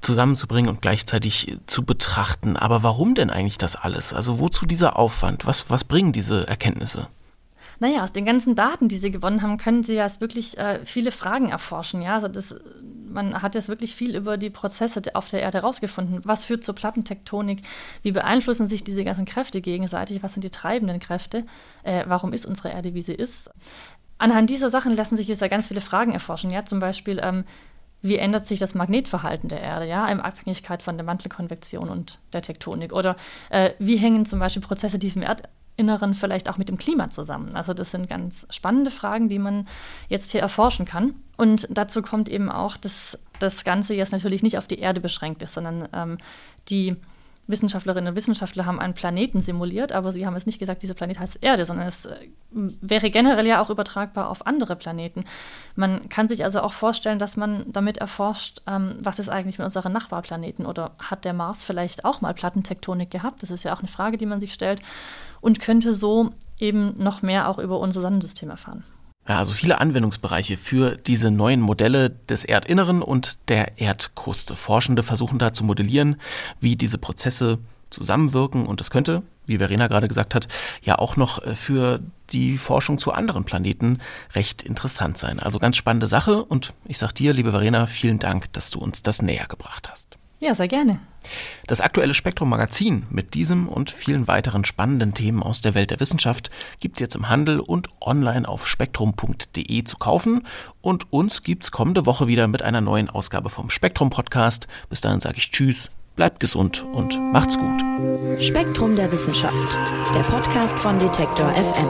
zusammenzubringen 0.00 0.68
und 0.68 0.82
gleichzeitig 0.82 1.58
zu 1.66 1.84
betrachten. 1.84 2.56
Aber 2.56 2.82
warum 2.82 3.14
denn 3.14 3.30
eigentlich 3.30 3.58
das 3.58 3.76
alles? 3.76 4.12
Also 4.12 4.40
wozu 4.40 4.66
dieser 4.66 4.98
Aufwand? 4.98 5.46
Was, 5.46 5.70
was 5.70 5.84
bringen 5.84 6.12
diese 6.12 6.46
Erkenntnisse? 6.46 7.08
Naja, 7.78 8.04
aus 8.04 8.12
den 8.12 8.24
ganzen 8.24 8.54
Daten, 8.54 8.88
die 8.88 8.96
sie 8.96 9.10
gewonnen 9.10 9.42
haben, 9.42 9.58
können 9.58 9.82
sie 9.82 9.94
ja 9.94 10.06
wirklich 10.20 10.58
äh, 10.58 10.80
viele 10.84 11.10
Fragen 11.10 11.48
erforschen. 11.48 12.02
Ja? 12.02 12.14
Also 12.14 12.28
das, 12.28 12.54
man 13.08 13.42
hat 13.42 13.54
jetzt 13.54 13.68
wirklich 13.68 13.94
viel 13.94 14.14
über 14.14 14.36
die 14.36 14.50
Prozesse 14.50 15.02
auf 15.14 15.28
der 15.28 15.40
Erde 15.40 15.58
herausgefunden. 15.58 16.20
Was 16.24 16.44
führt 16.44 16.64
zur 16.64 16.74
Plattentektonik? 16.74 17.62
Wie 18.02 18.12
beeinflussen 18.12 18.66
sich 18.66 18.84
diese 18.84 19.04
ganzen 19.04 19.24
Kräfte 19.24 19.60
gegenseitig? 19.60 20.22
Was 20.22 20.34
sind 20.34 20.44
die 20.44 20.50
treibenden 20.50 21.00
Kräfte? 21.00 21.44
Äh, 21.82 22.04
warum 22.06 22.32
ist 22.32 22.46
unsere 22.46 22.70
Erde, 22.70 22.94
wie 22.94 23.02
sie 23.02 23.14
ist? 23.14 23.50
Anhand 24.22 24.50
dieser 24.50 24.70
Sachen 24.70 24.94
lassen 24.94 25.16
sich 25.16 25.26
jetzt 25.26 25.40
ja 25.40 25.48
ganz 25.48 25.66
viele 25.66 25.80
Fragen 25.80 26.12
erforschen. 26.12 26.52
Ja, 26.52 26.64
zum 26.64 26.78
Beispiel, 26.78 27.18
ähm, 27.20 27.44
wie 28.02 28.14
ändert 28.14 28.46
sich 28.46 28.60
das 28.60 28.76
Magnetverhalten 28.76 29.48
der 29.48 29.60
Erde, 29.60 29.88
ja, 29.88 30.06
in 30.06 30.20
Abhängigkeit 30.20 30.80
von 30.80 30.96
der 30.96 31.04
Mantelkonvektion 31.04 31.88
und 31.88 32.20
der 32.32 32.40
Tektonik? 32.40 32.92
Oder 32.92 33.16
äh, 33.50 33.70
wie 33.80 33.96
hängen 33.96 34.24
zum 34.24 34.38
Beispiel 34.38 34.62
Prozesse 34.62 35.00
tief 35.00 35.16
im 35.16 35.24
Erdinneren 35.24 36.14
vielleicht 36.14 36.48
auch 36.48 36.56
mit 36.56 36.68
dem 36.68 36.78
Klima 36.78 37.08
zusammen? 37.08 37.56
Also 37.56 37.74
das 37.74 37.90
sind 37.90 38.08
ganz 38.08 38.46
spannende 38.50 38.92
Fragen, 38.92 39.28
die 39.28 39.40
man 39.40 39.66
jetzt 40.08 40.30
hier 40.30 40.40
erforschen 40.40 40.86
kann. 40.86 41.14
Und 41.36 41.66
dazu 41.68 42.00
kommt 42.00 42.28
eben 42.28 42.48
auch, 42.48 42.76
dass 42.76 43.18
das 43.40 43.64
Ganze 43.64 43.94
jetzt 43.94 44.12
natürlich 44.12 44.44
nicht 44.44 44.56
auf 44.56 44.68
die 44.68 44.78
Erde 44.78 45.00
beschränkt 45.00 45.42
ist, 45.42 45.54
sondern 45.54 45.88
ähm, 45.92 46.18
die 46.68 46.94
Wissenschaftlerinnen 47.48 48.10
und 48.10 48.16
Wissenschaftler 48.16 48.66
haben 48.66 48.78
einen 48.78 48.94
Planeten 48.94 49.40
simuliert, 49.40 49.92
aber 49.92 50.12
sie 50.12 50.24
haben 50.24 50.36
es 50.36 50.46
nicht 50.46 50.58
gesagt, 50.58 50.82
dieser 50.82 50.94
Planet 50.94 51.18
heißt 51.18 51.42
Erde, 51.42 51.64
sondern 51.64 51.88
es 51.88 52.06
äh, 52.06 52.28
wäre 52.50 53.10
generell 53.10 53.46
ja 53.46 53.60
auch 53.60 53.68
übertragbar 53.68 54.30
auf 54.30 54.46
andere 54.46 54.76
Planeten. 54.76 55.24
Man 55.74 56.08
kann 56.08 56.28
sich 56.28 56.44
also 56.44 56.60
auch 56.60 56.72
vorstellen, 56.72 57.18
dass 57.18 57.36
man 57.36 57.64
damit 57.72 57.98
erforscht, 57.98 58.62
ähm, 58.68 58.96
was 59.00 59.18
ist 59.18 59.28
eigentlich 59.28 59.58
mit 59.58 59.64
unseren 59.64 59.92
Nachbarplaneten 59.92 60.66
oder 60.66 60.92
hat 60.98 61.24
der 61.24 61.32
Mars 61.32 61.62
vielleicht 61.62 62.04
auch 62.04 62.20
mal 62.20 62.32
Plattentektonik 62.32 63.10
gehabt? 63.10 63.42
Das 63.42 63.50
ist 63.50 63.64
ja 63.64 63.74
auch 63.74 63.80
eine 63.80 63.88
Frage, 63.88 64.18
die 64.18 64.26
man 64.26 64.40
sich 64.40 64.52
stellt 64.52 64.80
und 65.40 65.58
könnte 65.58 65.92
so 65.92 66.30
eben 66.60 66.94
noch 67.02 67.22
mehr 67.22 67.48
auch 67.48 67.58
über 67.58 67.80
unser 67.80 68.00
Sonnensystem 68.00 68.50
erfahren. 68.50 68.84
Ja, 69.28 69.38
also 69.38 69.52
viele 69.52 69.80
Anwendungsbereiche 69.80 70.56
für 70.56 70.96
diese 70.96 71.30
neuen 71.30 71.60
Modelle 71.60 72.10
des 72.10 72.44
Erdinneren 72.44 73.02
und 73.02 73.48
der 73.48 73.78
Erdkruste. 73.78 74.56
Forschende 74.56 75.04
versuchen 75.04 75.38
da 75.38 75.52
zu 75.52 75.62
modellieren, 75.62 76.16
wie 76.60 76.74
diese 76.74 76.98
Prozesse 76.98 77.58
zusammenwirken 77.90 78.66
und 78.66 78.80
das 78.80 78.90
könnte, 78.90 79.22
wie 79.46 79.58
Verena 79.58 79.86
gerade 79.86 80.08
gesagt 80.08 80.34
hat, 80.34 80.48
ja 80.82 80.98
auch 80.98 81.16
noch 81.16 81.44
äh, 81.44 81.54
für 81.54 82.00
die 82.30 82.58
Forschung 82.58 82.98
zu 82.98 83.12
anderen 83.12 83.44
Planeten 83.44 84.00
recht 84.34 84.62
interessant 84.62 85.18
sein. 85.18 85.38
Also 85.38 85.58
ganz 85.58 85.76
spannende 85.76 86.06
Sache 86.06 86.44
und 86.44 86.72
ich 86.86 86.98
sage 86.98 87.14
dir, 87.14 87.32
liebe 87.32 87.50
Verena, 87.50 87.86
vielen 87.86 88.18
Dank, 88.18 88.52
dass 88.54 88.70
du 88.70 88.80
uns 88.80 89.02
das 89.02 89.22
näher 89.22 89.46
gebracht 89.46 89.88
hast. 89.90 90.18
Ja, 90.42 90.54
sehr 90.54 90.66
gerne. 90.66 90.98
Das 91.68 91.80
aktuelle 91.80 92.14
Spektrum 92.14 92.48
Magazin 92.48 93.04
mit 93.10 93.34
diesem 93.34 93.68
und 93.68 93.92
vielen 93.92 94.26
weiteren 94.26 94.64
spannenden 94.64 95.14
Themen 95.14 95.40
aus 95.40 95.60
der 95.60 95.74
Welt 95.74 95.92
der 95.92 96.00
Wissenschaft 96.00 96.50
gibt 96.80 96.96
es 96.96 97.00
jetzt 97.00 97.14
im 97.14 97.28
Handel 97.28 97.60
und 97.60 97.86
online 98.00 98.48
auf 98.48 98.66
spektrum.de 98.66 99.84
zu 99.84 99.96
kaufen. 99.98 100.44
Und 100.80 101.12
uns 101.12 101.44
gibt 101.44 101.62
es 101.62 101.70
kommende 101.70 102.06
Woche 102.06 102.26
wieder 102.26 102.48
mit 102.48 102.60
einer 102.60 102.80
neuen 102.80 103.08
Ausgabe 103.08 103.50
vom 103.50 103.70
Spektrum 103.70 104.10
Podcast. 104.10 104.66
Bis 104.90 105.00
dahin 105.00 105.20
sage 105.20 105.36
ich 105.36 105.52
Tschüss, 105.52 105.92
bleibt 106.16 106.40
gesund 106.40 106.84
und 106.92 107.20
macht's 107.32 107.56
gut. 107.56 107.80
Spektrum 108.42 108.96
der 108.96 109.12
Wissenschaft, 109.12 109.78
der 110.12 110.22
Podcast 110.22 110.76
von 110.76 110.98
Detektor 110.98 111.52
FM. 111.54 111.86